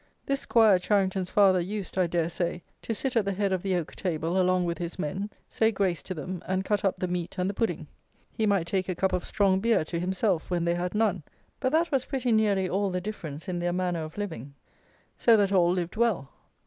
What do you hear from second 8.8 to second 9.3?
a cup of